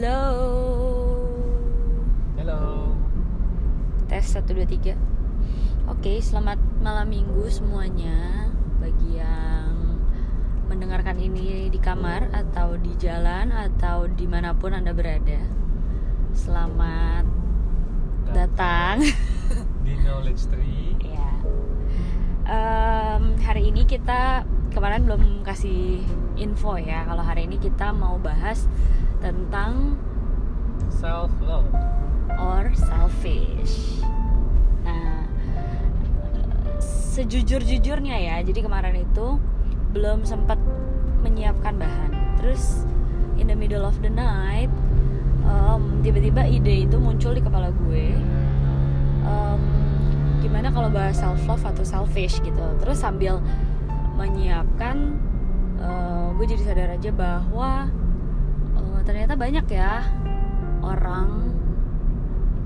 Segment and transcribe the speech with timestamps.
[0.00, 0.32] Halo.
[2.40, 2.88] Halo.
[4.08, 4.96] Tes 1 2 3.
[5.92, 8.48] Oke, selamat malam Minggu semuanya
[8.80, 10.00] bagi yang
[10.72, 15.36] mendengarkan ini di kamar atau di jalan atau di mana pun anda berada.
[16.32, 17.28] Selamat
[18.32, 19.04] datang.
[19.84, 20.96] di Knowledge Tree.
[21.04, 21.32] ya.
[22.48, 26.00] Em, hari ini kita kemarin belum kasih
[26.40, 28.64] info ya kalau hari ini kita mau bahas
[29.20, 29.96] tentang
[30.90, 31.68] Self love.
[32.40, 34.00] or selfish.
[34.82, 35.28] Nah,
[36.80, 39.38] sejujur-jujurnya ya, jadi kemarin itu
[39.92, 40.56] belum sempat
[41.20, 42.10] menyiapkan bahan.
[42.40, 42.84] Terus
[43.36, 44.72] in the middle of the night,
[45.44, 48.14] em, tiba-tiba ide itu muncul di kepala gue.
[49.26, 49.62] Em,
[50.40, 52.64] gimana kalau bahas self love atau selfish gitu.
[52.80, 53.42] Terus sambil
[54.16, 55.16] menyiapkan,
[55.80, 57.88] eh, gue jadi sadar aja bahwa
[59.10, 60.06] ternyata banyak ya
[60.86, 61.50] orang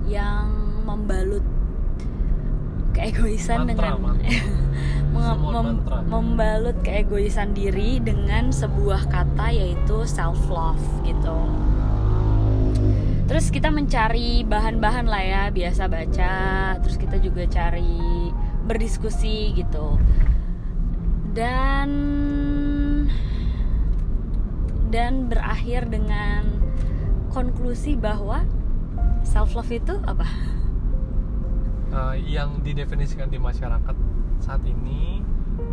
[0.04, 0.44] yang
[0.84, 1.40] membalut
[2.92, 4.28] keegoisan Mantra, dengan mantra.
[5.16, 5.96] mem- mantra.
[6.04, 11.32] membalut keegoisan diri dengan sebuah kata yaitu self love gitu.
[13.24, 16.36] Terus kita mencari bahan-bahan lah ya, biasa baca,
[16.84, 18.28] terus kita juga cari
[18.68, 19.96] berdiskusi gitu.
[21.32, 21.88] Dan
[24.94, 26.46] dan berakhir dengan
[27.34, 28.46] konklusi bahwa
[29.26, 30.22] self love itu apa?
[31.90, 33.96] Eh, yang didefinisikan di masyarakat
[34.38, 35.18] saat ini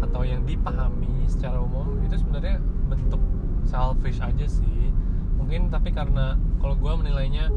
[0.02, 2.58] atau yang dipahami secara umum itu sebenarnya
[2.90, 3.22] bentuk
[3.62, 4.90] selfish aja sih.
[5.38, 7.54] Mungkin tapi karena kalau gue menilainya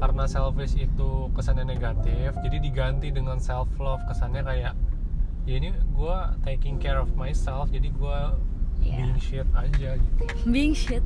[0.00, 4.72] karena selfish itu kesannya negatif, jadi diganti dengan self love kesannya kayak
[5.44, 8.18] ya ini gue taking care of myself, jadi gue
[8.82, 8.96] Iya.
[9.08, 10.22] being shit aja gitu.
[10.44, 11.04] being shit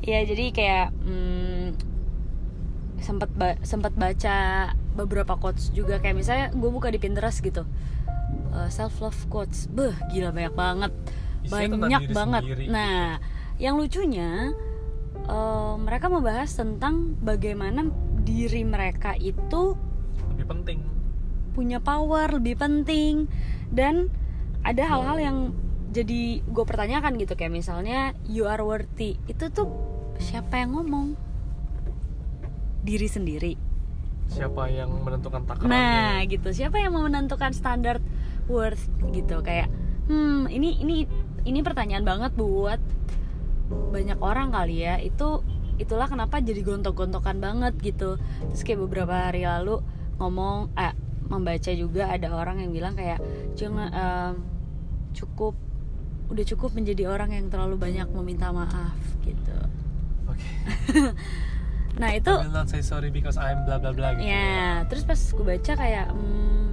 [0.00, 1.66] ya jadi kayak hmm,
[2.98, 4.36] sempat ba sempat baca
[4.96, 7.66] beberapa quotes juga kayak misalnya gue buka di Pinterest gitu
[8.72, 10.92] self love quotes beh gila banyak banget
[11.44, 12.64] Isinya banyak banget sendiri.
[12.72, 13.20] nah
[13.60, 14.56] yang lucunya
[15.20, 17.84] eh, mereka membahas tentang bagaimana
[18.24, 19.76] diri mereka itu
[20.32, 20.78] Lebih penting.
[21.52, 23.28] punya power lebih penting
[23.68, 24.08] dan
[24.64, 25.38] ada hal-hal yang
[25.96, 29.64] jadi gue pertanyakan gitu kayak misalnya you are worthy itu tuh
[30.20, 31.16] siapa yang ngomong?
[32.84, 33.56] Diri sendiri.
[34.28, 35.72] Siapa yang menentukan takarannya?
[35.72, 36.52] nah gitu.
[36.52, 38.04] Siapa yang mau menentukan standar
[38.44, 38.84] worth
[39.16, 39.40] gitu?
[39.40, 39.72] Kayak
[40.12, 40.96] hmm ini ini
[41.48, 42.78] ini pertanyaan banget buat
[43.72, 45.00] banyak orang kali ya.
[45.00, 45.40] Itu
[45.80, 48.20] itulah kenapa jadi gontok-gontokan banget gitu.
[48.52, 49.80] Terus kayak beberapa hari lalu
[50.20, 50.92] ngomong eh
[51.26, 53.18] membaca juga ada orang yang bilang kayak
[53.58, 54.34] jangan em,
[55.16, 55.65] cukup
[56.26, 59.56] udah cukup menjadi orang yang terlalu banyak meminta maaf gitu
[60.26, 60.50] Oke.
[62.02, 64.28] nah itu I will not say sorry because I'm bla bla bla gitu.
[64.28, 66.68] Ya, terus pas gue baca kayak hmm,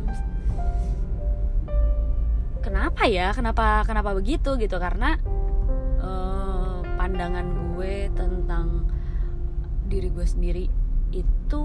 [2.59, 3.31] kenapa ya?
[3.31, 4.75] Kenapa kenapa begitu gitu?
[4.75, 5.15] Karena
[6.01, 7.47] eh, pandangan
[7.77, 8.89] gue tentang
[9.87, 10.65] diri gue sendiri
[11.13, 11.63] itu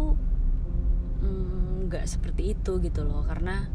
[1.25, 3.26] mm, nggak seperti itu gitu loh.
[3.26, 3.66] Karena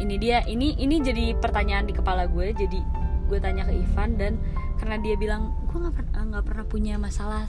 [0.00, 2.56] ini dia ini ini jadi pertanyaan di kepala gue.
[2.56, 2.80] Jadi
[3.28, 4.32] gue tanya ke Ivan dan
[4.80, 7.44] karena dia bilang gue nggak pernah nggak pernah punya masalah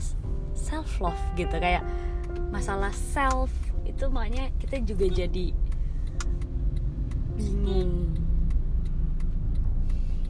[0.52, 1.56] self love gitu.
[1.56, 1.82] Kayak
[2.52, 3.50] masalah self
[3.88, 5.56] itu makanya kita juga jadi
[7.40, 8.12] bingung.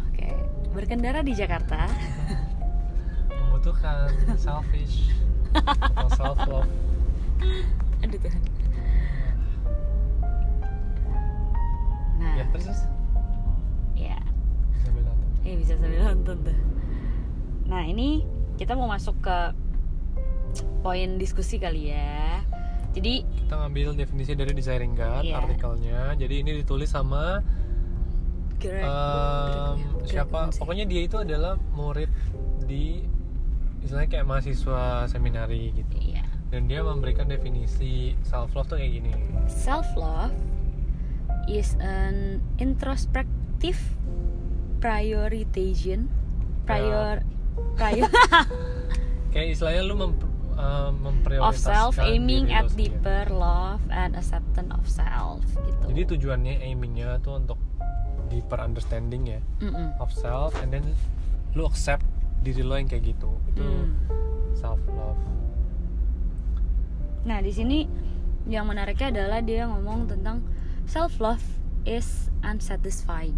[0.07, 0.31] Oke
[0.71, 1.91] berkendara di Jakarta.
[3.29, 5.11] Membutuhkan selfish
[5.53, 6.71] atau self love.
[8.07, 8.43] aduh Tuhan.
[12.21, 12.35] Nah.
[12.37, 12.83] Ya terus terus.
[13.97, 14.17] ya
[15.51, 16.59] eh bisa sambil nonton tuh
[17.67, 18.23] nah ini
[18.55, 19.39] kita mau masuk ke
[20.81, 22.43] poin diskusi kali ya
[22.91, 25.39] jadi Kita ngambil definisi dari Desiring God Iya.
[25.39, 26.01] artikelnya.
[26.17, 27.39] Jadi ini ditulis sama
[28.59, 30.39] Greg, em, Greg- siapa?
[30.45, 32.11] Greg- Pokoknya dia itu adalah murid
[32.61, 32.99] di
[33.81, 35.95] istilahnya kayak mahasiswa seminari gitu.
[35.97, 39.15] iya Dan dia memberikan definisi self love tuh kayak gini.
[39.47, 40.35] self love
[41.47, 43.79] is an introspective
[44.81, 46.09] prioritization
[46.65, 47.23] prior
[47.77, 48.09] prior
[49.31, 52.91] Kayak istilahnya lu mem, of memprioritaskan self aiming at sendiri.
[52.91, 57.57] deeper love and acceptance of self gitu Jadi tujuannya aimingnya tuh untuk
[58.27, 59.95] deeper understanding ya Mm-mm.
[59.97, 60.83] of self and then
[61.53, 62.03] lu accept
[62.41, 63.31] diri lo yang kayak gitu.
[63.49, 63.91] Itu Hmm.
[64.53, 65.19] self love.
[67.23, 67.85] Nah, di sini
[68.47, 70.41] yang menariknya adalah dia ngomong tentang
[70.85, 71.43] self love
[71.85, 73.37] is unsatisfying.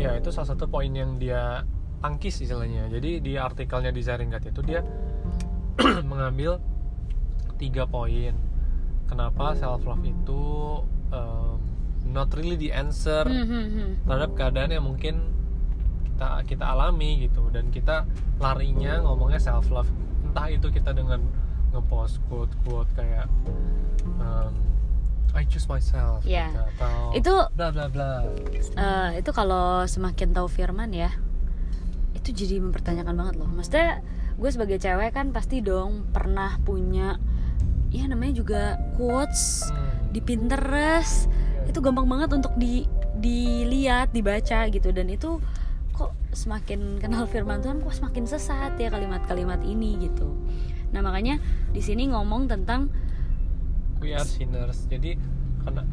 [0.00, 1.64] Ya itu salah satu poin yang dia
[2.00, 2.88] tangkis istilahnya.
[2.88, 4.80] Jadi di artikelnya di Zaringat itu dia
[6.10, 6.58] mengambil
[7.60, 8.34] tiga poin
[9.06, 10.42] kenapa self love itu
[11.12, 11.60] um,
[12.08, 13.90] not really the answer Hmm, hmm, hmm.
[14.08, 15.14] terhadap keadaan yang mungkin
[16.08, 18.08] kita kita alami gitu dan kita
[18.42, 19.88] larinya ngomongnya self love
[20.26, 21.22] entah itu kita dengan
[21.70, 23.28] ngepost quote quote kayak
[24.18, 24.52] um,
[25.32, 26.48] I choose myself Iya.
[26.48, 28.10] gitu, atau Itu bla bla bla
[28.74, 31.08] eh, itu kalau semakin tahu Firman ya,
[32.12, 33.48] itu jadi mempertanyakan banget loh.
[33.48, 37.16] Maksudnya gue sebagai cewek kan pasti dong pernah punya
[37.88, 38.62] ya namanya juga
[38.94, 40.08] quotes Hmm.
[40.10, 41.28] di Pinterest
[41.64, 45.36] itu gampang banget untuk di dilihat dibaca gitu dan itu
[45.92, 50.32] kok semakin kenal firman Tuhan kok semakin sesat ya kalimat-kalimat ini gitu
[50.88, 51.36] nah makanya
[51.68, 52.88] di sini ngomong tentang
[54.02, 54.84] we are sinners.
[54.86, 55.14] Jadi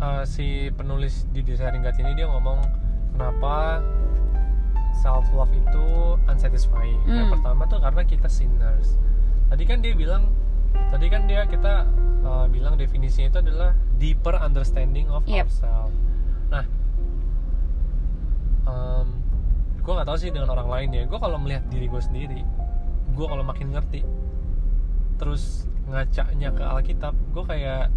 [0.01, 2.59] uh, si penulis di Desiring God ini dia ngomong
[3.13, 3.85] kenapa
[4.95, 5.85] self love itu
[6.25, 6.97] unsatisfying?
[7.05, 7.33] Yang Hmm.
[7.37, 8.97] pertama tuh karena kita sinners.
[9.47, 10.33] Tadi kan dia bilang
[10.89, 11.85] tadi kan dia kita
[12.21, 15.49] uh, bilang definisinya itu adalah deeper understanding of Yep.
[15.49, 15.93] ourselves
[16.49, 16.65] nah
[18.65, 19.17] um,
[19.79, 21.03] gue nggak tahu sih dengan orang lain ya.
[21.05, 22.41] Gue kalau melihat diri gue sendiri
[23.09, 24.05] gue kalau makin ngerti
[25.17, 27.89] terus ngacanya ke Alkitab gue kayak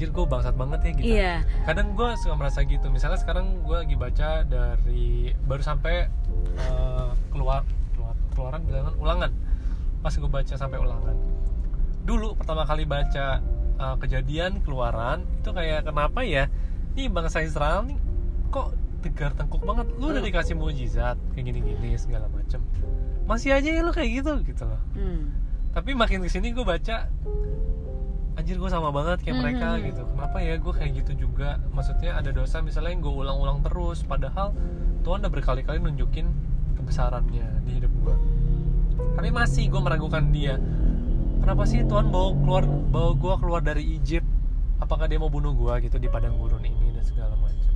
[0.00, 1.04] anjir gue bangsat banget ya gitu.
[1.12, 1.34] Iya.
[1.68, 2.88] Kadang gue suka merasa gitu.
[2.88, 6.08] Misalnya sekarang gue lagi baca dari baru sampai
[6.56, 9.30] uh, keluar keluar keluaran bilangan ulangan.
[10.00, 11.12] Pas gue baca sampai ulangan.
[12.08, 13.44] Dulu pertama kali baca
[13.76, 16.48] uh, kejadian keluaran itu kayak kenapa ya?
[16.96, 18.00] Ini bangsa Israel nih
[18.48, 18.72] kok
[19.04, 19.84] tegar tengkuk banget?
[20.00, 20.32] Lu udah Hmm.
[20.32, 22.64] dikasih mujizat kayak gini-gini segala macem.
[23.28, 24.80] Masih aja ya lu kayak gitu gitu loh.
[24.96, 25.36] Hmm.
[25.70, 27.06] tapi makin ke sini gue baca
[28.34, 29.42] anjir gue sama banget kayak Mhm.
[29.42, 30.02] mereka gitu.
[30.06, 31.58] Kenapa ya gue kayak gitu juga?
[31.70, 34.54] Maksudnya ada dosa misalnya yang gue ulang-ulang terus padahal
[35.00, 36.26] Tuhan udah berkali-kali nunjukin
[36.76, 38.16] kebesarannya di hidup gue
[39.10, 40.56] tapi masih gue meragukan dia.
[41.40, 44.28] Kenapa sih Tuhan bawa keluar bawa gue keluar dari Egypt?
[44.78, 47.72] Apakah dia mau bunuh gue gitu di padang gurun ini dan segala macam?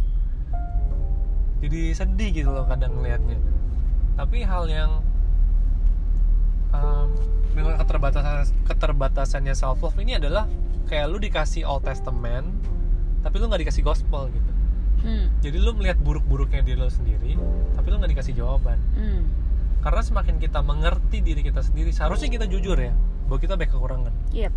[1.61, 3.41] Jadi sedih gitu loh kadang ngelihatnya
[4.15, 5.03] tapi hal yang
[6.71, 7.11] um,
[7.55, 8.35] dengan keterbatasan
[8.65, 10.45] keterbatasannya self love ini adalah
[10.85, 12.51] kayak lu dikasih Old Testament
[13.21, 14.51] tapi lu nggak dikasih gospel gitu
[14.97, 15.29] Hmm.
[15.39, 17.37] jadi lu melihat buruk-buruknya diri lu sendiri
[17.73, 19.29] tapi lu nggak dikasih jawaban Hmm.
[19.81, 24.13] karena semakin kita mengerti diri kita sendiri seharusnya kita jujur ya bahwa kita banyak kekurangan
[24.33, 24.53] Yep.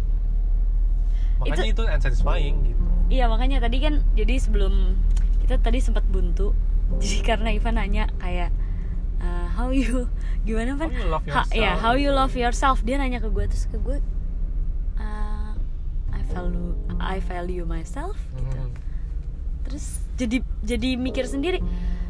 [1.37, 4.95] makanya itu, unsatisfying gitu Iya makanya tadi kan jadi sebelum
[5.43, 6.55] kita tadi sempat buntu
[7.03, 8.51] jadi karena Ivan nanya kayak
[9.67, 10.07] how you
[10.41, 10.89] gimana how Van?
[10.89, 13.75] you love Ha- yourself ya how you love yourself dia nanya ke gue terus ke
[13.77, 13.99] gue
[14.97, 15.51] uh,
[16.09, 18.71] I value I value myself gitu Hmm.
[19.63, 21.59] terus jadi jadi mikir sendiri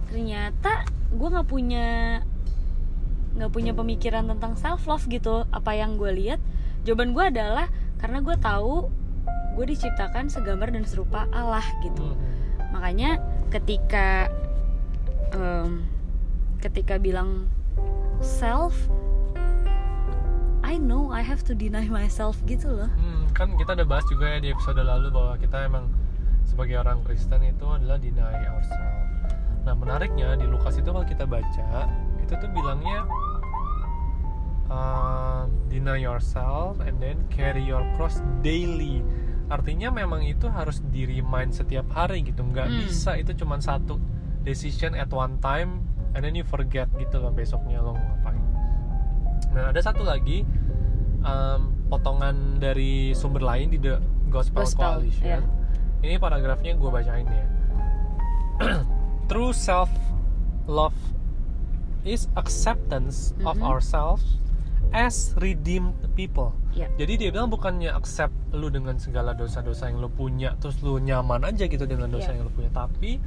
[0.08, 2.22] ternyata gue nggak punya
[3.34, 6.38] nggak punya pemikiran tentang self love gitu apa yang gue lihat
[6.84, 7.68] jawaban gue adalah
[7.98, 8.94] karena gue tahu
[9.54, 12.70] gue diciptakan segambar dan serupa Allah gitu Hmm.
[12.70, 13.18] makanya
[13.50, 14.30] ketika
[15.32, 15.82] em,
[16.58, 17.46] ketika bilang
[18.20, 18.74] self
[20.62, 24.28] I know I have to deny myself gitu loh Hmm, kan kita udah bahas juga
[24.28, 25.88] ya di episode lalu bahwa kita emang
[26.44, 29.06] sebagai orang Kristen itu adalah deny ourselves.
[29.64, 33.04] Nah menariknya di Lukas itu kalau kita baca itu tuh bilangnya
[34.68, 39.04] uh, deny yourself and then carry your cross daily.
[39.48, 42.78] Artinya memang itu harus di remind setiap hari gitu, nggak Hmm.
[42.82, 43.96] bisa itu cuma satu
[44.44, 45.84] decision at one time
[46.18, 48.42] and then you forget gitu loh besoknya lo mau ngapain.
[49.54, 50.42] Nah ada satu lagi
[51.22, 55.24] um, potongan dari sumber lain di The Gospel, Gospel, Coalition.
[55.24, 55.40] iya.
[56.00, 57.46] Ini paragrafnya gue bacain ya.
[59.28, 59.90] True self
[60.66, 60.98] love
[62.04, 63.64] is acceptance of Mhm.
[63.64, 64.40] ourselves
[64.90, 66.56] as redeemed people.
[66.72, 70.98] ya Jadi dia bilang bukannya accept lu dengan segala dosa-dosa yang lu punya terus lu
[70.98, 72.40] nyaman aja gitu dengan dosa Iya.
[72.40, 73.18] yang lu punya, tapi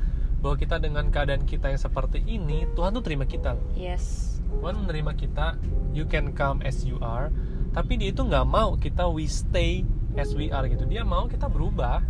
[0.41, 3.55] bahwa kita dengan keadaan kita yang seperti ini, Tuhan tuh terima kita.
[3.55, 3.65] loh.
[3.77, 5.55] yes Tuhan menerima kita,
[5.95, 7.31] you can come as you are,
[7.71, 9.87] tapi dia itu nggak mau kita we stay
[10.19, 10.83] as we are gitu.
[10.85, 12.03] Dia mau kita berubah,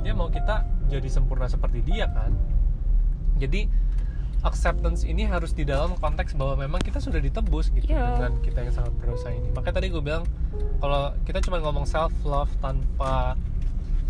[0.00, 2.30] dia mau kita jadi sempurna seperti dia kan.
[3.42, 3.66] Jadi
[4.44, 8.20] acceptance ini harus di dalam konteks bahwa memang kita sudah ditebus gitu Iya.
[8.20, 9.48] dengan kita yang sangat berdosa ini.
[9.50, 10.22] Makanya tadi gue bilang
[10.78, 13.34] kalau kita cuma ngomong self love tanpa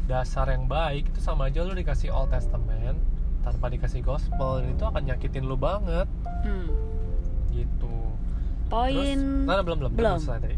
[0.04, 2.98] dasar yang baik itu sama aja lu dikasih Old Testament
[3.44, 6.08] tanpa dikasih gospel dan itu akan nyakitin lu banget
[6.42, 6.68] hmm.
[7.52, 7.92] gitu.
[8.66, 10.18] poin nah, belum belum Belum.
[10.18, 10.56] selesai tadi.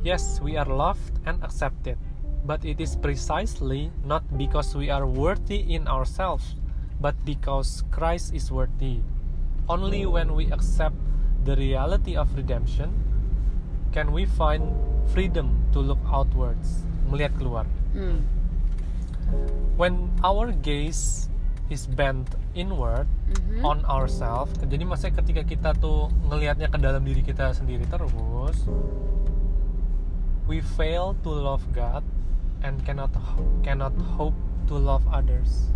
[0.00, 1.98] Yes, we are loved and accepted,
[2.46, 6.54] but it is precisely not because we are worthy in ourselves,
[7.02, 9.02] but because Christ is worthy.
[9.66, 10.94] Only when we accept
[11.42, 12.94] the reality of redemption
[13.90, 14.70] can we find
[15.10, 18.22] freedom to look outwards melihat keluar Hmm.
[19.74, 21.26] when our gaze
[21.66, 23.62] is bent inward Mhm.
[23.62, 28.14] on ourselves jadi maksudnya ketika kita tuh ngelihatnya ke dalam diri kita sendiri terus
[30.46, 32.06] we fail to love God
[32.62, 33.10] and cannot
[33.62, 35.70] cannot hope to love others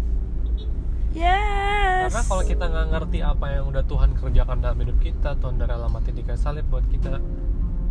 [1.11, 2.07] Yes.
[2.07, 5.67] karena kalau kita nggak ngerti apa yang udah Tuhan kerjakan dalam hidup kita Tuhan udah
[5.67, 7.19] rela mati di kayu salib buat kita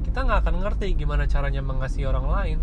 [0.07, 2.59] kita nggak akan ngerti gimana caranya mengasihi orang lain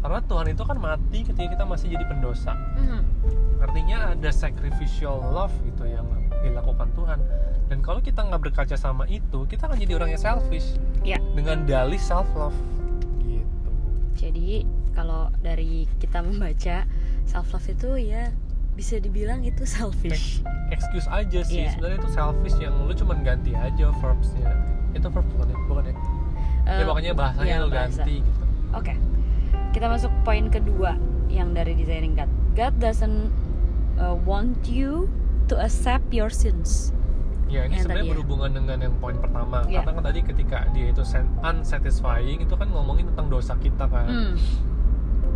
[0.00, 2.52] karena Tuhan itu kan mati ketika kita masih jadi pendosa.
[2.76, 3.00] Mhm.
[3.60, 6.08] artinya ada sacrificial love gitu yang
[6.40, 7.20] dilakukan Tuhan.
[7.68, 10.80] Dan kalau kita nggak berkaca sama itu kita akan jadi orang yang selfish.
[11.00, 11.20] Ya.
[11.32, 12.56] dengan dalih self love
[13.20, 13.70] gitu.
[14.16, 16.88] Jadi kalau dari kita membaca
[17.24, 18.32] self love itu ya
[18.72, 20.40] bisa dibilang itu selfish.
[20.72, 21.60] excuse aja sih.
[21.60, 21.76] Iya.
[21.76, 24.50] sebenarnya itu selfish yang lu cuman ganti aja verbsnya.
[24.90, 25.56] Itu verb bukan ya?
[25.68, 25.94] Bukan ya?
[26.64, 28.02] Ya Eh, pokoknya bahasanya ya, lu bahasa.
[28.02, 28.40] ganti gitu.
[28.72, 28.94] Oke,
[29.70, 32.30] kita masuk poin kedua yang dari designing God.
[32.52, 33.30] God doesn't
[33.96, 35.06] uh, want you
[35.46, 36.90] to accept your sins.
[37.46, 38.12] ya ini sebenarnya ya.
[38.14, 39.82] berhubungan dengan yang poin pertama Iya.
[39.82, 41.02] karena kan tadi ketika dia itu
[41.42, 44.34] unsatisfying itu kan ngomongin tentang dosa kita kan Hmm.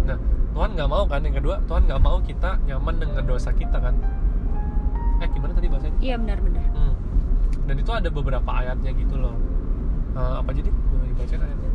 [0.07, 0.15] Nah,
[0.55, 3.99] Tuhan nggak mau kan yang kedua, Tuhan nggak mau kita nyaman dengan dosa kita kan.
[5.19, 5.99] Eh gimana tadi bahasanya?
[5.99, 6.63] Iya benar-benar.
[6.71, 6.95] Hmm.
[7.67, 9.35] Dan itu ada beberapa ayatnya gitu loh.
[10.15, 10.71] Eh, apa jadi?
[10.71, 11.71] Boleh dibaca ayatnya?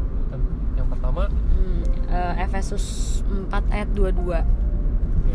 [0.78, 2.19] Yang pertama, Hmm, eh,
[2.50, 2.86] Efesus
[3.30, 4.34] 4 ayat 22.
[4.34, 4.42] ya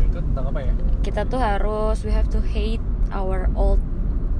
[0.03, 0.73] itu tentang apa ya?
[0.99, 3.79] Kita tuh harus we have to hate our old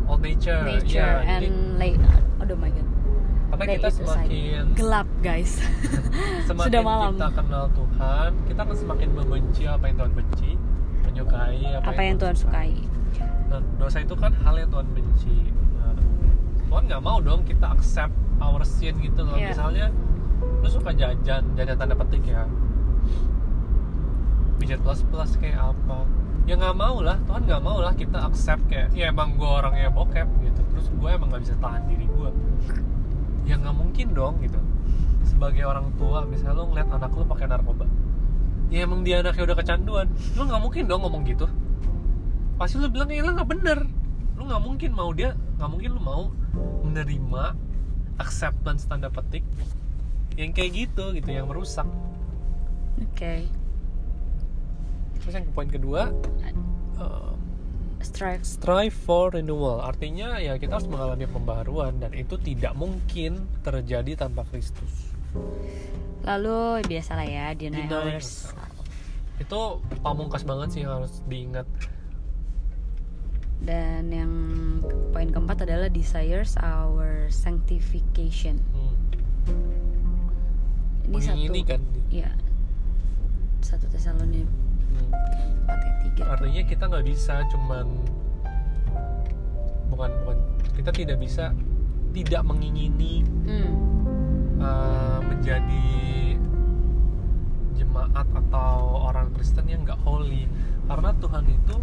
[0.05, 0.59] Old nature.
[0.61, 2.83] nature Ya, jadi and lay oh my god.
[3.55, 5.63] karena kita semakin gelap guys.
[6.47, 7.15] semakin Sudah malam.
[7.15, 10.51] kita kenal Tuhan, kita akan semakin membenci apa yang Tuhan benci,
[11.01, 12.75] menyukai apa, Apa yang Tuhan sukai.
[13.47, 15.37] Nah, dosa itu kan hal yang Tuhan benci.
[15.79, 15.95] Nah,
[16.67, 19.33] Tuhan nggak mau dong kita accept our sin gitu loh.
[19.33, 19.55] Iya.
[19.55, 19.85] Misalnya,
[20.59, 22.43] lu suka jajan, jajan tanda petik ya.
[24.61, 26.07] Pijat plus plus kayak apa?
[26.45, 29.89] Ya nggak mau lah, Tuhan nggak mau lah kita accept kayak, ya emang gue orangnya
[29.89, 30.61] bokep gitu.
[30.73, 32.29] Terus gue emang nggak bisa tahan diri gue.
[33.49, 34.61] Ya nggak mungkin dong gitu.
[35.25, 37.89] Sebagai orang tua, misalnya lu ngeliat anak lu pakai narkoba,
[38.69, 40.07] ya emang dia anaknya udah kecanduan,
[40.37, 41.49] lu nggak mungkin dong ngomong gitu
[42.55, 43.83] pasti lu bilang ya nggak bener
[44.39, 46.31] lu nggak mungkin mau dia nggak mungkin lu mau
[46.87, 47.43] menerima
[48.15, 49.43] acceptance tanda petik
[50.39, 51.87] yang kayak gitu gitu yang merusak
[52.95, 53.43] Oke.
[55.25, 56.13] Terus yang poin kedua
[57.01, 57.33] uh,
[58.05, 58.45] Strive.
[58.45, 64.45] strive for renewal artinya ya kita harus mengalami pembaharuan dan itu tidak mungkin terjadi tanpa
[64.45, 65.09] Kristus
[66.25, 67.85] Lalu biasalah ya deny
[69.35, 69.61] itu
[70.05, 71.65] pamungkas banget sih harus diingat
[73.65, 74.31] Dan yang
[75.09, 78.61] poin keempat adalah desires our sanctification.
[78.77, 78.93] hmm.
[81.09, 81.71] Ini Mengingini satu.
[81.73, 81.81] kan
[82.13, 82.29] Iya.
[83.65, 84.64] Satu Tesalonika
[84.95, 85.11] Hmm.
[85.65, 86.23] 4 ayat 3.
[86.25, 87.85] artinya kita nggak bisa cuman
[89.87, 90.37] bukan bukan
[90.73, 91.51] kita tidak bisa
[92.11, 93.71] tidak mengingini Hmm.
[94.57, 95.91] uh, menjadi
[97.75, 98.75] jemaat atau
[99.05, 100.47] orang Kristen yang nggak holy
[100.85, 101.75] karena Tuhan itu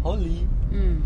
[0.00, 0.96] holy Hmm.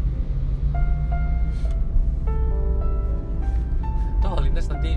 [4.12, 4.92] itu holiness nanti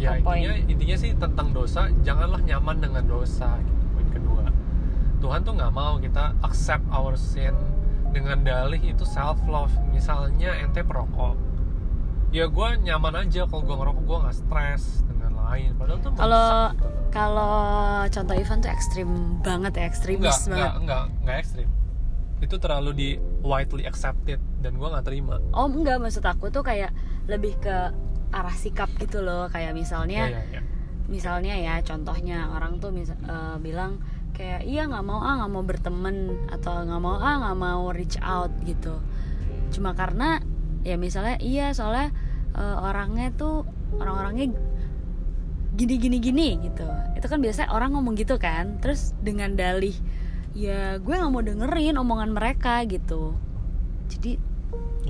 [0.00, 0.40] ya Ke poin.
[0.40, 4.44] intinya intinya sih tentang dosa janganlah nyaman dengan dosa gitu poin kedua.
[5.20, 7.52] Tuhan tuh nggak mau kita accept our sin
[8.10, 11.36] dengan dalih itu self love misalnya ente perokok.
[12.30, 15.74] Ya gue nyaman aja kalau gue ngerokok gue nggak stres dengan lain.
[15.74, 16.86] Padahal tuh Kalau gitu.
[17.10, 17.54] kalau
[18.06, 19.08] contoh Ivan tuh ekstrim
[19.40, 20.48] banget ya, ekstremis enggak, banget.
[20.48, 21.68] enggak enggak enggak ekstrim.
[22.40, 23.08] Itu terlalu di
[23.42, 25.36] widely accepted dan gue nggak terima.
[25.52, 26.94] Oh enggak, maksud aku tuh kayak
[27.26, 27.92] lebih ke
[28.30, 30.62] arah sikap gitu loh, kayak misalnya ya, ya, ya.
[31.10, 33.98] misalnya ya contohnya orang tuh mis- eh, bilang
[34.34, 36.16] kayak iya nggak mau ah nggak mau berteman
[36.48, 39.02] atau nggak mau ah nggak mau reach out gitu.
[39.74, 40.40] Cuma karena
[40.86, 42.14] ya misalnya iya soalnya
[42.54, 43.66] eh, orangnya tuh
[43.98, 44.54] orang-orangnya
[45.74, 46.86] gini gini gini gitu.
[47.18, 48.78] Itu kan biasanya orang ngomong gitu kan.
[48.78, 49.94] Terus dengan dalih
[50.54, 53.34] ya gue nggak mau dengerin omongan mereka gitu.
[54.06, 54.38] Jadi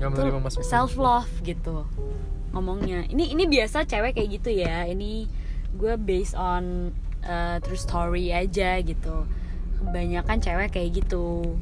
[0.01, 1.85] nggak itu self love gitu
[2.51, 3.07] ngomongnya.
[3.07, 4.87] Ini ini biasa cewek kayak gitu ya.
[4.87, 5.27] Ini
[5.75, 9.25] gue based on uh, true story aja gitu.
[9.81, 11.57] Kebanyakan cewek kayak gitu.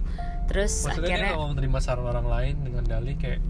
[0.49, 3.41] Terus maksudnya akhirnya mau menerima saran orang lain dengan dalih kayak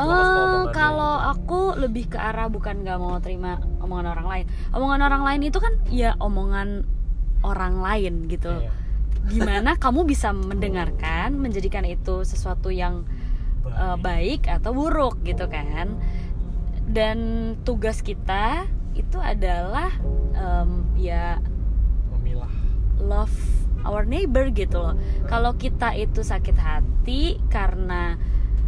[0.00, 4.44] omongannya kalau aku lebih ke arah bukan nggak mau terima omongan orang lain.
[4.72, 6.88] Omongan orang lain itu kan ya omongan
[7.44, 8.50] orang lain gitu.
[8.50, 8.72] Iya.
[9.28, 13.04] gimana kamu bisa mendengarkan menjadikan itu sesuatu yang
[13.68, 16.00] eh, baik atau buruk gitu kan
[16.90, 17.18] dan
[17.62, 18.66] tugas kita
[18.98, 19.94] itu adalah
[20.34, 21.38] em, ya
[22.10, 22.50] memilah
[22.98, 23.34] love
[23.86, 24.94] our neighbor gitu loh.
[25.30, 28.18] Kalau kita itu sakit hati karena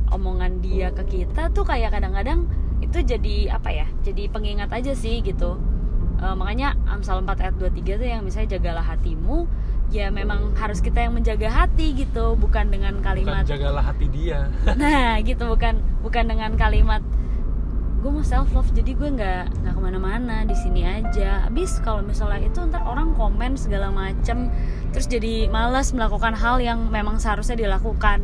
[0.08, 2.48] omongan dia ke kita tuh kayak kadang-kadang
[2.80, 3.86] itu jadi apa ya?
[4.06, 5.60] Jadi pengingat aja sih gitu.
[6.22, 9.50] Eh, makanya Amsal 4 ayat 23 tuh yang misalnya jagalah hatimu
[9.92, 14.48] ya memang harus kita yang menjaga hati gitu bukan dengan bukan kalimat jagalah hati dia
[14.80, 17.04] nah gitu bukan bukan dengan kalimat
[18.02, 21.46] gue mau self love jadi gue nggak nggak ke mana-mana di sini aja.
[21.46, 24.50] Abis kalau misalnya itu ntar orang komen segala macem
[24.90, 28.18] terus jadi malas melakukan hal yang memang seharusnya dilakukan.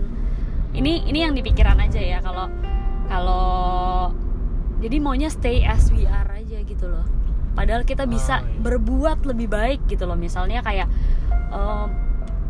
[0.75, 2.51] Ini ini yang di pikiran aja ya kalau
[3.07, 4.11] kalau
[4.83, 7.07] jadi maunya stay as we are aja gitu loh.
[7.55, 8.59] Padahal kita bisa Ah, iya.
[8.59, 10.19] berbuat lebih baik gitu loh.
[10.19, 10.91] Misalnya kayak
[11.55, 11.87] em,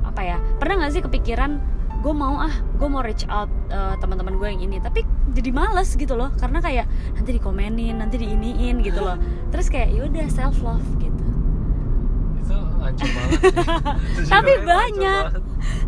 [0.00, 1.60] apa ya pernah nggak sih kepikiran
[1.98, 4.76] gue mau ah gue mau reach out eh, teman-teman gue yang ini.
[4.78, 5.02] Tapi
[5.34, 9.16] jadi males gitu loh karena kayak nanti dikomenin nanti diiniin gitu loh.
[9.52, 11.26] Terus kayak yaudah self love gitu.
[12.42, 13.40] Itu hancur banget
[14.32, 15.24] Tapi banyak.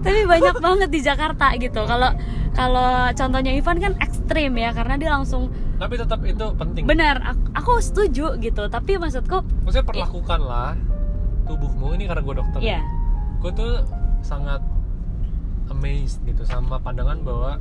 [0.01, 1.85] tapi banyak banget di Jakarta gitu.
[1.85, 2.11] Kalau
[2.57, 6.85] kalau contohnya Ivan kan ekstrim ya karena dia langsung tapi tetap itu penting.
[6.85, 8.69] Benar aku, aku setuju gitu.
[8.69, 10.77] Tapi maksudku maksudnya perlakukanlah
[11.49, 11.97] tubuhmu.
[11.97, 12.61] Ini karena gue dokter.
[12.61, 12.81] Ya
[13.41, 13.73] gue tuh
[14.21, 14.61] sangat
[15.81, 17.57] amazed gitu sama pandangan bahwa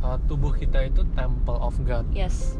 [0.00, 2.08] uh, tubuh kita itu temple of God.
[2.16, 2.56] Yes.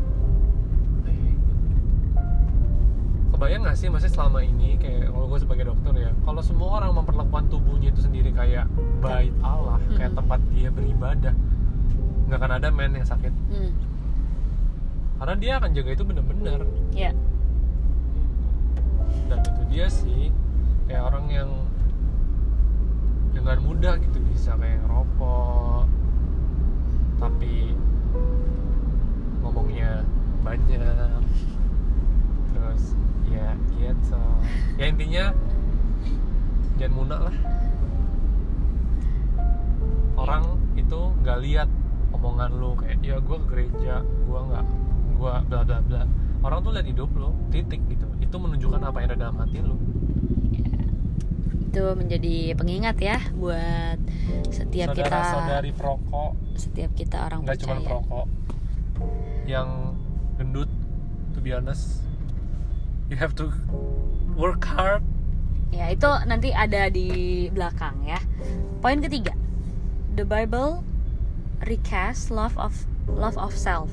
[3.33, 6.93] Kebayang gak sih maksudnya selama ini kayak kalau gue sebagai dokter ya kalau semua orang
[7.01, 8.69] memperlakukan tubuhnya itu sendiri kayak
[9.01, 10.21] bait Allah kayak Mm-mm.
[10.21, 11.33] tempat dia beribadah
[12.29, 13.33] nggak akan ada men yang sakit.
[13.33, 13.73] Hmm,
[15.19, 16.61] karena dia akan jaga itu bener-bener
[16.95, 17.11] ya.
[19.27, 20.31] Dan itu dia sih
[20.87, 21.51] kayak orang yang
[23.41, 25.89] dengan mudah gitu bisa kayak ngerokok.
[27.17, 27.73] Tapi
[29.41, 30.05] ngomongnya
[30.45, 31.25] banyak.
[32.53, 32.93] Terus
[33.33, 34.21] ya gitu.
[34.77, 35.25] Ya intinya
[36.77, 37.37] jangan munak lah.
[40.21, 41.69] Orang itu nggak lihat
[42.13, 44.65] omongan lu kayak ya gue ke gereja gue nggak
[45.17, 46.05] gue bla bla bla.
[46.45, 48.05] Orang tuh lihat hidup lo titik gitu.
[48.21, 49.81] Itu menunjukkan apa yang ada dalam hati lu
[51.71, 53.99] itu menjadi pengingat ya buat
[54.51, 58.27] setiap kita saudara-saudari perokok setiap kita orang nggak cuma perokok
[59.47, 59.95] yang
[60.35, 60.67] gendut
[61.31, 62.03] to be honest
[63.07, 63.55] you have to
[64.35, 65.07] work hard
[65.71, 68.19] Ya, itu nanti ada di belakang ya.
[68.83, 69.31] Poin ketiga.
[70.19, 70.83] The Bible
[71.63, 72.75] recast love of
[73.07, 73.87] love of self.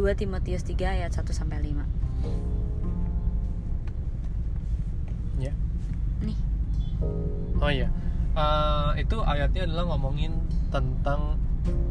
[0.00, 1.95] 2 Timotius 3 ayat 1 sampai 5.
[7.56, 7.88] Oh iya
[8.32, 10.36] Eh, itu ayatnya adalah ngomongin
[10.68, 11.40] tentang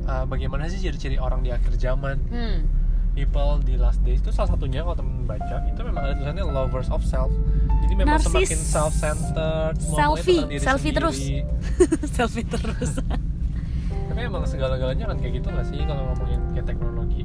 [0.06, 2.70] eh, bagaimana sih ciri-ciri orang di akhir zaman Hmm.
[3.12, 6.86] people di last days itu salah satunya kalau temen baca itu memang ada tulisannya lovers
[6.88, 7.34] of self
[7.82, 8.30] jadi memang Narsis.
[8.30, 11.18] semakin self centered Selfie, selfie terus.
[12.08, 12.94] Selfie terus.
[14.08, 17.24] tapi emang segala-galanya kan kayak gitu gak sih kalau ngomongin kayak teknologi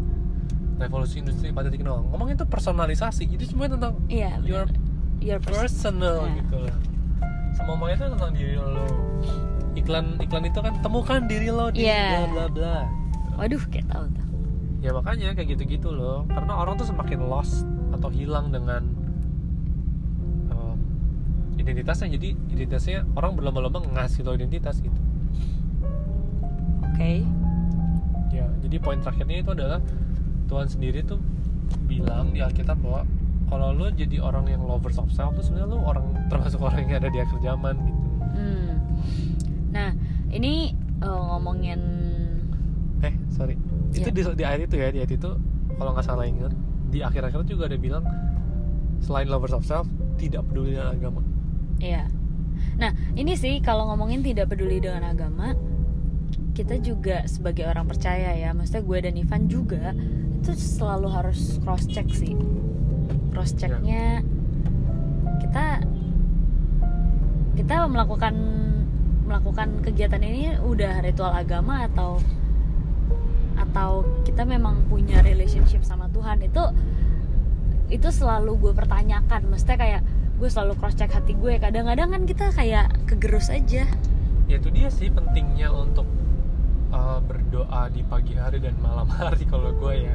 [0.75, 1.77] revolusi industri 4.0
[2.09, 4.33] ngomongin tuh personalisasi jadi semuanya tentang Iya.
[4.43, 4.65] your
[5.21, 6.01] Your person.
[6.01, 6.41] personal Ya.
[6.41, 6.77] gitu lah
[7.63, 8.87] semuanya itu tentang diri lo
[9.73, 12.05] iklan iklan itu kan temukan diri lo di Iya.
[12.11, 12.77] bla bla bla
[13.39, 14.27] Waduh, kayak tahu tuh.
[14.81, 18.85] ya makanya kayak gitu-gitu loh karena orang tuh semakin lost atau hilang dengan
[20.51, 20.77] um,
[21.55, 25.01] identitasnya jadi identitasnya orang berlomba-lomba ngasih lo identitas gitu
[26.85, 27.25] Oke.
[28.31, 29.81] ya jadi poin terakhirnya itu adalah
[30.47, 31.21] Tuhan sendiri tuh
[31.87, 33.05] bilang di Alkitab bahwa
[33.51, 37.03] kalau lo jadi orang yang lovers of self tuh sebenarnya lo orang termasuk orang yang
[37.03, 37.99] ada di akhir zaman gitu
[38.31, 38.79] Hmm.
[39.71, 39.91] Nah,
[40.31, 41.81] ini eh, ngomongin
[43.01, 43.59] eh sorry
[43.91, 44.15] itu Iya.
[44.15, 45.31] di, di ayat itu ya di ayat itu
[45.75, 46.55] kalau nggak salah ingat
[46.89, 48.07] di akhir-akhir juga ada bilang
[49.01, 51.21] selain lovers of self tidak peduli dengan agama
[51.81, 52.07] Iya.
[52.77, 55.57] Nah, ini sih kalau ngomongin tidak peduli dengan agama,
[56.53, 59.97] kita juga sebagai orang percaya ya, maksudnya gue dan Ivan juga
[60.37, 62.37] itu selalu harus cross check sih.
[63.31, 64.23] Cross checknya
[65.41, 65.83] kita
[67.57, 68.35] kita melakukan
[69.25, 72.19] melakukan kegiatan ini udah ritual agama atau
[73.55, 76.65] atau kita memang punya relationship sama Tuhan itu
[77.91, 79.51] itu selalu gue pertanyakan.
[79.51, 80.03] Maksudnya kayak
[80.39, 81.59] gue selalu cross check hati gue.
[81.59, 83.87] Kadang-kadang kan kita kayak kegerus aja.
[84.47, 86.07] Ya itu dia sih pentingnya untuk
[86.95, 90.15] uh, berdoa di pagi hari dan malam hari kalau gue ya.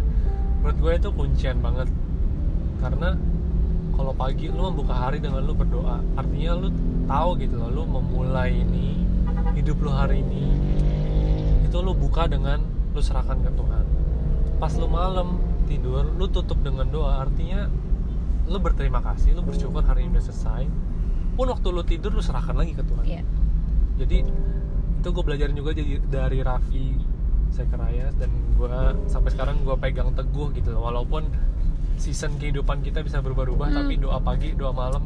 [0.63, 1.87] Menurut gue itu kuncian banget
[2.79, 3.15] karena
[3.95, 6.69] kalau pagi lu membuka hari dengan lu berdoa artinya lu
[7.07, 9.01] tahu gitu loh lu memulai ini
[9.55, 10.45] hidup lu hari ini
[11.63, 12.59] itu lu buka dengan
[12.91, 13.85] lu serahkan ke Tuhan
[14.59, 17.67] pas lu malam tidur lu tutup dengan doa artinya
[18.45, 20.63] lu berterima kasih lu bersyukur hari ini udah selesai
[21.35, 23.21] pun waktu lu tidur lu serahkan lagi ke Tuhan Iya.
[23.99, 24.17] jadi
[25.01, 26.85] itu gue belajarin juga jadi dari Raffi
[27.53, 28.67] Zekarayas dan gue
[29.07, 30.89] sampai sekarang gue pegang teguh gitu loh.
[30.89, 31.29] walaupun
[31.97, 33.77] season kehidupan kita bisa berubah-ubah Hmm.
[33.77, 35.03] tapi doa pagi doa malam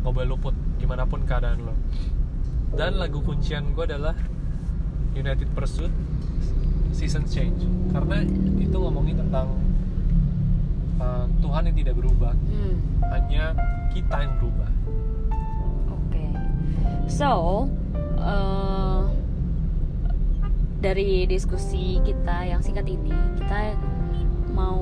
[0.00, 1.74] nggak boleh luput gimana pun keadaan lo
[2.70, 4.14] dan lagu kuncian gue adalah
[5.12, 5.90] United Pursuit
[6.90, 8.22] Season Change karena
[8.56, 9.50] itu ngomongin tentang
[10.98, 12.76] uh, Tuhan yang tidak berubah Hmm.
[13.08, 13.52] hanya
[13.90, 14.70] kita yang berubah
[15.88, 16.24] Oke.
[17.08, 17.66] So,
[18.16, 19.00] eh,
[20.78, 23.74] dari diskusi kita yang singkat ini, kita
[24.52, 24.78] mau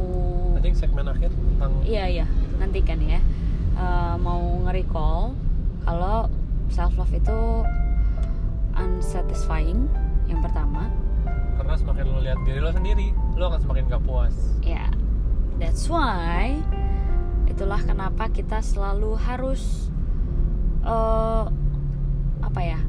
[0.57, 3.21] I think segmen akhir tentang Iya iya, nantikan ya.
[3.77, 5.37] Eh, mau nge-recall
[5.85, 6.27] kalau
[6.67, 7.39] self love itu
[8.75, 9.87] unsatisfying
[10.27, 10.89] yang pertama.
[11.57, 14.93] karena semakin lo lihat diri lo sendiri lo akan semakin gak puas Ya,
[15.57, 16.61] that's why
[17.47, 19.89] itulah kenapa kita selalu harus
[20.83, 21.45] eh
[22.39, 22.81] apa ya?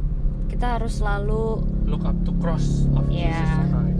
[0.47, 3.39] Kita harus selalu look up to cross of Yeah.
[3.39, 3.99] Jesus Christ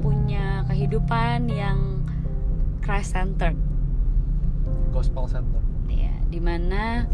[0.00, 1.97] punya kehidupan yang
[2.88, 3.52] Christ centered.
[4.88, 7.04] gospel center ya di mana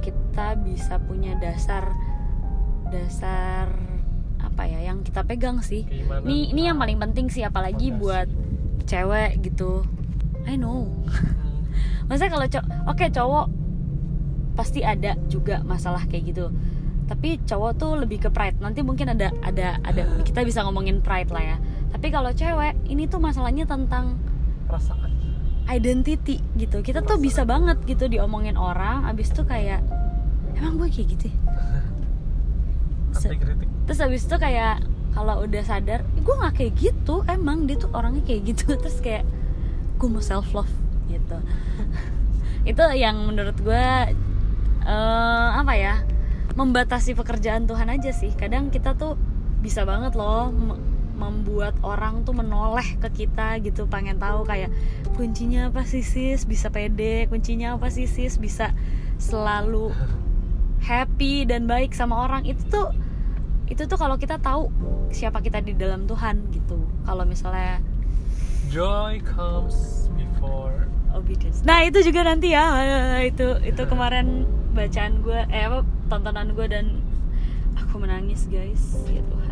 [0.00, 1.90] kita bisa punya dasar
[2.86, 3.66] dasar
[4.38, 6.22] apa ya yang kita pegang sih Keimanan.
[6.24, 8.00] ini ini yang paling penting sih apalagi Fondasi.
[8.00, 8.28] buat
[8.86, 9.82] cewek gitu
[10.46, 11.66] I know Hmm.
[12.06, 13.46] maksudnya kalau cowok oke cowok
[14.54, 16.46] pasti ada juga masalah kayak gitu
[17.06, 21.34] tapi cowok tuh lebih ke pride nanti mungkin ada ada ada kita bisa ngomongin pride
[21.34, 21.56] lah ya
[21.90, 24.14] tapi kalau cewek ini tuh masalahnya tentang
[24.66, 25.10] perasaan.
[25.66, 26.82] Identity gitu.
[26.82, 29.82] Kita tuh bisa banget gitu diomongin orang abis itu kayak
[30.54, 31.36] emang gue kayak gitu ya?
[33.86, 34.82] Terus abis itu kayak
[35.16, 38.74] kalau udah sadar gue nggak kayak gitu emang dia tuh orangnya kayak gitu.
[38.82, 39.24] Terus kayak
[39.96, 40.70] gue mau self love
[41.08, 41.38] gitu.
[42.70, 43.86] Itu yang menurut gue
[44.86, 46.02] eh, apa ya
[46.56, 48.34] membatasi pekerjaan Tuhan aja sih.
[48.34, 49.16] Kadang kita tuh
[49.60, 50.52] bisa banget loh
[51.16, 54.68] membuat orang tuh menoleh ke kita gitu pengen tahu kayak
[55.16, 56.44] kuncinya apa sih sis?
[56.44, 57.26] Bisa pede.
[57.26, 58.36] Kuncinya apa sih sis?
[58.36, 58.76] Bisa
[59.16, 59.90] selalu
[60.84, 62.44] happy dan baik sama orang.
[62.44, 62.86] Itu tuh
[63.66, 64.70] itu tuh kalau kita tahu
[65.10, 66.78] siapa kita di dalam Tuhan gitu.
[67.08, 67.80] Kalau misalnya
[68.70, 71.64] joy comes before obedience.
[71.64, 72.68] Nah itu juga nanti ya.
[73.24, 74.44] Itu itu kemarin
[74.76, 75.80] bacaan gue eh apa
[76.12, 77.00] tontonan gue dan
[77.80, 79.45] aku menangis guys ya Tuhan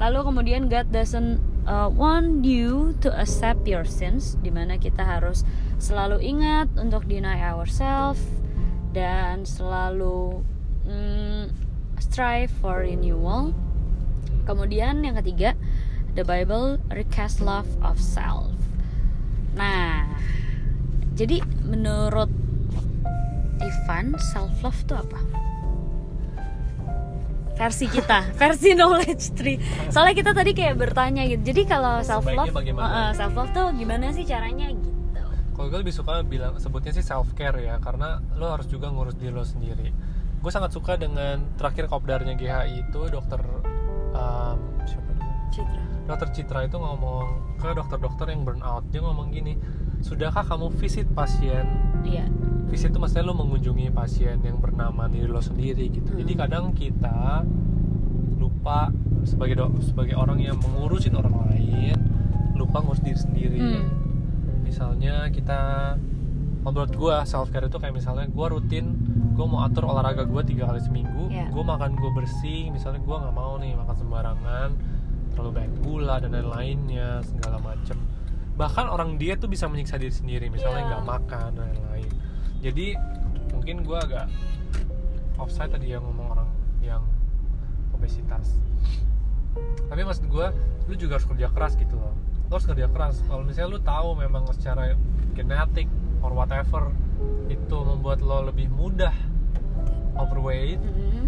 [0.00, 5.44] lalu kemudian God doesn't uh, want you to accept your sins di mana kita harus
[5.76, 8.22] selalu ingat untuk deny ourselves
[8.92, 10.44] dan selalu
[10.86, 11.52] mm,
[11.98, 13.56] strive for renewal.
[14.44, 15.54] Kemudian yang ketiga
[16.12, 18.52] the Bible request love of self.
[19.54, 20.08] Nah
[21.14, 22.32] jadi menurut
[23.62, 25.20] Ivan self love itu apa
[27.62, 29.58] versi kita versi knowledge tree.
[29.86, 31.54] Soalnya kita tadi kayak bertanya gitu.
[31.54, 33.14] Jadi kalau self love bagaimana?
[33.14, 34.90] self love tuh gimana sih caranya gitu?
[35.54, 39.14] Kalau gue lebih suka bilang sebutnya sih self care ya karena lo harus juga ngurus
[39.14, 39.94] diri lo sendiri.
[40.42, 43.38] Gue sangat suka dengan terakhir kopdarnya GHI itu dokter
[44.10, 45.10] um, siapa?
[45.54, 45.82] Citra.
[46.10, 49.54] Dokter Citra itu ngomong ke dokter-dokter yang burnout dia ngomong gini
[50.02, 51.62] sudahkah kamu visit pasien
[52.04, 52.26] iya
[52.66, 56.20] visit itu maksudnya lo mengunjungi pasien yang bernama diri lo sendiri gitu Hmm.
[56.20, 57.44] jadi kadang kita
[58.34, 58.90] lupa
[59.22, 61.94] sebagai dok sebagai orang yang mengurusin orang lain
[62.54, 63.86] lupa ngurus diri sendiri Hmm.
[64.62, 65.94] misalnya kita
[66.62, 68.94] menurut gua self care itu kayak misalnya gua rutin
[69.32, 71.50] gua mau atur olahraga gua tiga kali seminggu Iya.
[71.50, 74.68] gua makan gua bersih misalnya gua nggak mau nih makan sembarangan
[75.30, 77.98] terlalu banyak gula dan lain-lainnya segala macem
[78.52, 80.88] bahkan orang diet tuh bisa menyiksa diri sendiri misalnya Iya.
[80.92, 82.10] nggak makan dan lain-lain.
[82.60, 82.86] Jadi
[83.50, 84.26] mungkin gua agak
[85.36, 87.02] offside tadi yang ngomong orang yang
[87.92, 88.60] obesitas.
[89.86, 90.52] Tapi maksud gua
[90.84, 92.12] lu juga harus kerja keras gitu loh.
[92.46, 93.20] Lu harus kerja keras.
[93.24, 94.92] Kalau misalnya lu tahu memang secara
[95.32, 95.88] genetik
[96.20, 96.92] or whatever
[97.48, 99.14] itu membuat lo lebih mudah
[100.14, 101.24] overweight Mhm.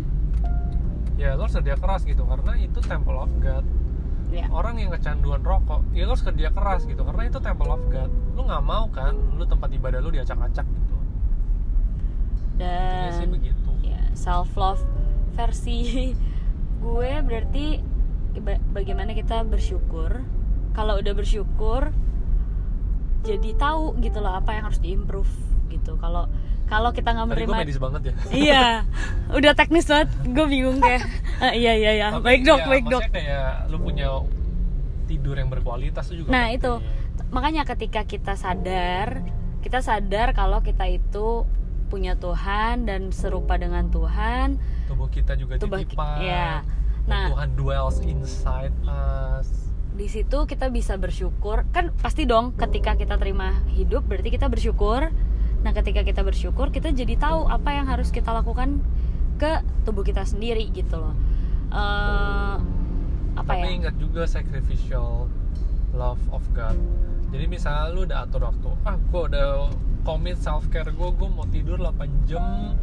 [1.16, 2.22] ya lo harus kerja keras gitu.
[2.22, 3.64] Karena itu temple of God
[4.34, 4.50] Iya.
[4.50, 8.10] orang yang kecanduan rokok ya lo harus kerja keras gitu karena itu temple of God.
[8.34, 10.96] Lu nggak mau kan lu tempat ibadah lu diacak-acak gitu.
[12.58, 13.70] Intinya sih dan begitu.
[13.82, 14.82] ya self love
[15.34, 16.12] versi
[16.84, 17.66] gue berarti
[18.38, 20.22] ba- bagaimana kita bersyukur.
[20.74, 21.94] Kalau udah bersyukur
[23.24, 25.30] jadi tahu gitu loh apa yang harus diimprove
[25.70, 25.96] gitu.
[25.96, 26.26] Kalau
[26.64, 28.12] kalau kita nggak Tadi gue menerima medis banget ya.
[28.44, 28.66] iya
[29.30, 31.02] udah teknis banget gue bingung kayak
[31.36, 34.08] "Ah, iya iya iya Tapi baik dok ya, baik dok kayak lu punya
[35.04, 36.28] tidur yang berkualitas juga.
[36.28, 36.58] Nah, penting.
[36.58, 36.72] itu.
[37.30, 39.20] makanya ketika kita sadar
[39.60, 41.42] kita sadar kalau kita itu
[41.84, 46.20] punya Tuhan dan serupa dengan Tuhan Tubuh kita juga tubuh titipan.
[46.20, 46.62] ya
[47.04, 49.68] nah Tuhan dwells inside us.
[49.92, 55.12] di situ kita bisa bersyukur kan pasti dong ketika kita terima hidup berarti kita bersyukur
[55.64, 58.84] nah ketika kita bersyukur kita jadi tahu apa yang harus kita lakukan
[59.40, 61.16] ke tubuh kita sendiri gitu loh
[61.74, 62.56] Eh,
[63.34, 65.26] apa Tapi ya ingat juga sacrificial
[65.90, 66.78] love of God.
[67.34, 69.74] Jadi misalnya lu udah atur waktu, ah gue udah
[70.06, 72.78] commit self care gue, gue mau tidur 8 jam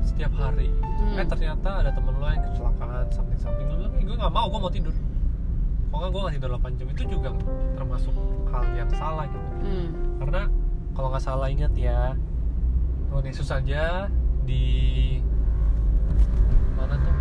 [0.00, 0.72] setiap hari.
[0.72, 1.20] Hmm.
[1.20, 4.60] Eh ternyata ada temen lo yang kecelakaan, something something lu bilang, gue nggak mau, gue
[4.64, 4.94] mau tidur.
[5.92, 7.28] Pokoknya gue nggak tidur 8 jam itu juga
[7.76, 8.14] termasuk
[8.48, 9.48] hal yang salah gitu.
[9.68, 10.42] Hmm, Karena
[10.92, 12.16] kalau nggak salah ingat ya,
[13.08, 14.08] Tuhan Yesus aja
[14.44, 14.64] di
[16.76, 17.16] mana tuh?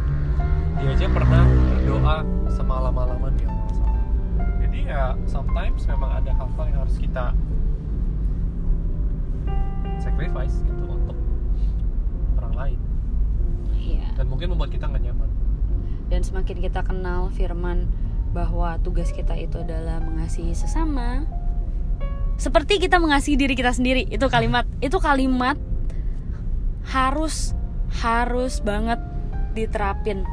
[0.82, 2.18] Dia aja pernah berdoa
[2.52, 4.04] semalam-malaman ya kalau nggak salah.
[4.64, 7.36] Jadi ya sometimes memang ada hal-hal yang harus kita
[10.02, 11.18] sacrifice gitu untuk
[12.42, 12.80] orang lain
[13.78, 15.30] iya dan mungkin membuat kita nggak nyaman.
[16.10, 17.86] dan semakin kita kenal firman
[18.34, 21.30] bahwa tugas kita itu adalah mengasihi sesama
[22.42, 24.10] seperti kita mengasihi diri kita sendiri.
[24.10, 24.66] Itu kalimat.
[24.82, 25.62] Itu kalimat
[26.90, 27.54] harus
[28.02, 28.98] harus banget
[29.54, 30.26] diterapin.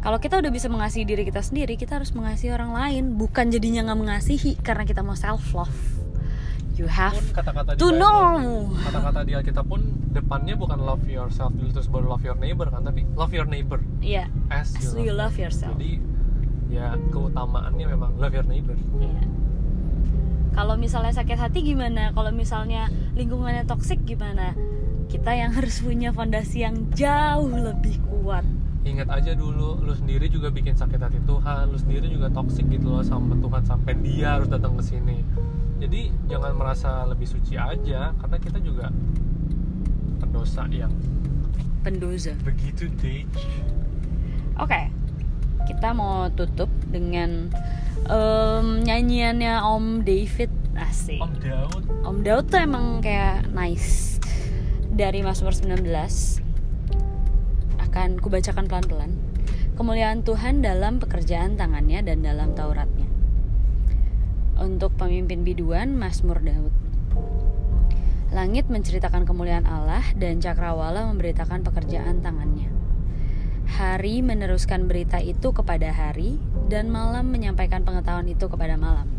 [0.00, 3.18] Kalau kita udah bisa mengasihi diri kita sendiri kita harus mengasihi orang lain.
[3.18, 5.74] Bukan jadinya nggak mengasihi karena kita mau self love
[6.80, 8.72] you have Pun kata-kata di to know.
[8.88, 9.84] kata-kata di Alkitab pun
[10.16, 13.82] depannya bukan love yourself dulu terus baru love your neighbor kan, tapi love your neighbor.
[14.00, 15.76] Iya, as as you love yourself.
[15.76, 16.00] Jadi
[16.72, 18.78] ya keutamaannya memang love your neighbor.
[18.96, 19.39] Iya.
[20.50, 22.10] Kalau misalnya sakit hati gimana?
[22.10, 24.52] Kalau misalnya lingkungannya toksik gimana?
[25.10, 28.42] Kita yang harus punya fondasi yang jauh lebih kuat.
[28.80, 32.88] Ingat aja dulu, lu sendiri juga bikin sakit hati Tuhan, lu sendiri juga toksik gitu
[32.88, 35.20] loh sama Tuhan sampai dia harus datang ke sini.
[35.80, 38.88] Jadi jangan merasa lebih suci aja, karena kita juga
[40.20, 40.92] pendosa yang
[41.80, 42.36] Pendosa.
[42.44, 43.24] begitu dej.
[44.60, 44.92] Oke.
[45.68, 47.52] Kita mau tutup dengan
[48.08, 51.20] em, nyanyiannya Om David asik.
[51.20, 54.16] Om Daud, Om Daud tuh emang kayak nice.
[54.90, 55.84] Dari Mazmur 19
[57.90, 59.12] akan kubacakan pelan-pelan.
[59.74, 63.08] Kemuliaan Tuhan dalam pekerjaan tangannya dan dalam Tauratnya.
[64.60, 66.74] Untuk pemimpin biduan Mazmur Daud.
[68.30, 72.70] Langit menceritakan kemuliaan Allah dan cakrawala memberitakan pekerjaan tangannya.
[73.70, 76.38] Hari meneruskan berita itu kepada hari
[76.70, 79.10] dan malam menyampaikan pengetahuan itu kepada malam.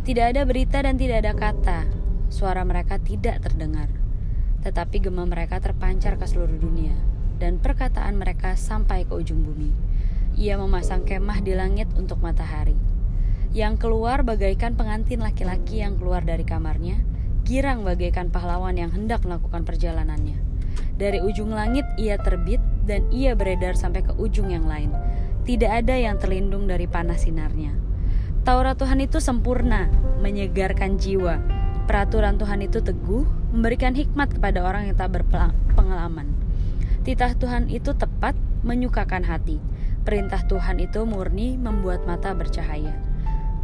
[0.00, 1.84] Tidak ada berita dan tidak ada kata.
[2.32, 3.92] Suara mereka tidak terdengar.
[4.64, 6.96] Tetapi gema mereka terpancar ke seluruh dunia
[7.36, 9.68] dan perkataan mereka sampai ke ujung bumi.
[10.40, 12.76] Ia memasang kemah di langit untuk matahari.
[13.52, 16.96] Yang keluar bagaikan pengantin laki-laki yang keluar dari kamarnya,
[17.44, 20.38] girang bagaikan pahlawan yang hendak melakukan perjalanannya.
[20.96, 24.92] Dari ujung langit ia terbit dan ia beredar sampai ke ujung yang lain.
[25.44, 27.72] Tidak ada yang terlindung dari panas sinarnya.
[28.44, 29.88] Taurat Tuhan itu sempurna,
[30.20, 31.40] menyegarkan jiwa.
[31.84, 36.30] Peraturan Tuhan itu teguh, memberikan hikmat kepada orang yang tak berpengalaman.
[37.04, 39.60] Titah Tuhan itu tepat, menyukakan hati.
[40.04, 42.96] Perintah Tuhan itu murni, membuat mata bercahaya.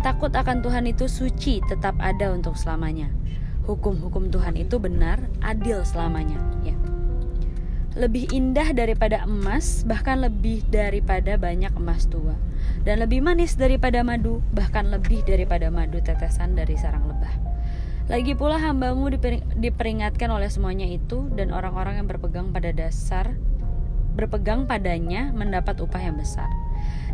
[0.05, 3.09] Takut akan Tuhan itu suci, tetap ada untuk selamanya.
[3.65, 6.39] Hukum-hukum Tuhan itu benar, adil selamanya.
[6.63, 6.77] Ya.
[7.97, 12.37] Lebih indah daripada emas, bahkan lebih daripada banyak emas tua.
[12.85, 17.33] Dan lebih manis daripada madu, bahkan lebih daripada madu tetesan dari sarang lebah.
[18.07, 23.35] Lagi pula hambamu diperi- diperingatkan oleh semuanya itu dan orang-orang yang berpegang pada dasar
[24.17, 26.49] berpegang padanya mendapat upah yang besar.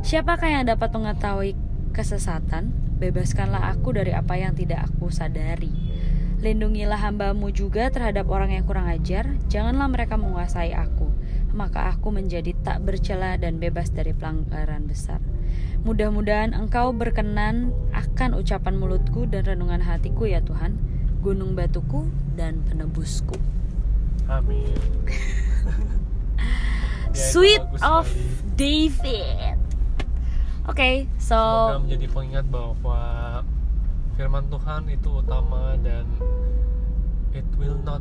[0.07, 1.59] Siapakah yang dapat mengetahui
[1.91, 2.71] kesesatan?
[3.03, 5.75] Bebaskanlah aku dari apa yang tidak aku sadari.
[6.43, 11.07] Lindungilah hambamu juga terhadap orang yang kurang ajar, janganlah mereka menguasai aku,
[11.55, 15.23] maka aku menjadi tak bercela dan bebas dari pelanggaran besar.
[15.87, 20.75] Mudah-mudahan engkau berkenan akan ucapan mulutku dan renungan hatiku ya Tuhan,
[21.23, 23.39] gunung batuku dan penebusku.
[24.27, 24.67] amin.
[27.13, 28.09] Ya, Sweet of.
[28.57, 29.61] David.
[30.65, 33.01] Oke, so Semoga menjadi pengingat bahwa
[34.15, 36.05] firman Tuhan itu utama dan
[37.33, 38.01] it will not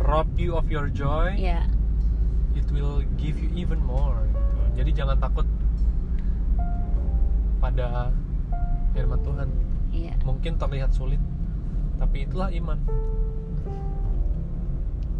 [0.00, 1.32] rob you of your joy.
[1.32, 1.64] ya
[2.50, 4.16] It will give you even more.
[4.26, 4.38] gitu.
[4.76, 5.46] Jadi jangan takut
[7.58, 8.10] pada
[8.90, 9.48] firman Tuhan.
[9.90, 11.20] iya Mungkin terlihat sulit,
[11.96, 12.78] tapi itulah iman.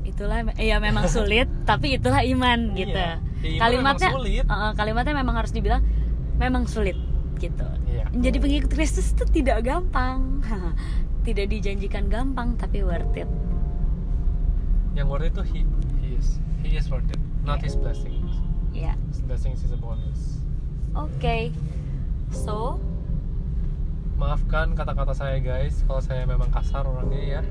[0.02, 3.20] itulah ya memang sulit tapi itulah iman gitu Iya.
[3.40, 4.44] Ya, iman kalimatnya sulit.
[4.44, 5.80] uh, kalimatnya memang harus dibilang
[6.36, 6.96] memang sulit
[7.40, 7.64] gitu.
[7.86, 8.04] Iya.
[8.10, 10.44] menjadi pengikut Kristus itu tidak gampang.
[11.20, 13.28] Tidak dijanjikan gampang tapi worth it.
[14.92, 15.68] Yang worth it tuh he,
[16.00, 20.40] he is he is worth it not his blessings ya his blessings is a bonus.
[20.92, 21.52] Oke.
[22.30, 22.80] So?
[24.16, 27.42] Maafkan kata-kata saya guys kalau saya memang kasar orangnya ya.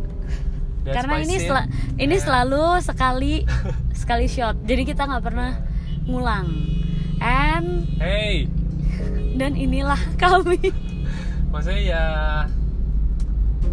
[0.82, 1.47] That's karena ini sin.
[1.47, 3.34] sela- ini And- selalu sekali
[4.02, 4.58] sekali shot.
[4.63, 5.62] Jadi kita nggak pernah
[6.06, 6.47] ngulang.
[7.19, 8.49] And hey
[9.39, 10.60] dan inilah kami.
[11.49, 12.04] Maksudnya ya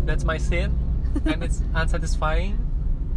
[0.06, 0.72] that's my sin
[1.26, 2.56] and it's unsatisfying.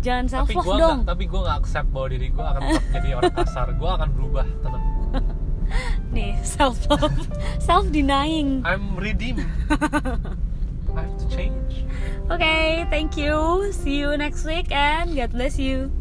[0.02, 0.80] Jangan self love dong.
[1.04, 3.68] nggak tapi gue nggak accept bahwa diri gue akan tetap jadi orang kasar.
[3.78, 4.86] Gue akan berubah tenang
[6.16, 7.14] nih self love
[7.68, 9.46] self denying I'm redeemed.
[9.70, 11.86] I have to change.
[12.30, 13.70] Okay, thank you.
[13.74, 15.94] See you next week and God bless you.